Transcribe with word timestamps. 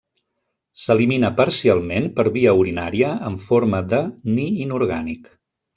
S'elimina 0.85 1.29
parcialment 1.41 2.09
per 2.17 2.27
via 2.39 2.57
urinària 2.63 3.13
en 3.31 3.39
forma 3.51 3.87
de 3.95 4.05
Ni 4.37 4.53
inorgànic. 4.69 5.35